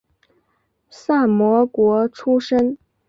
[0.89, 2.75] 萨摩国出身。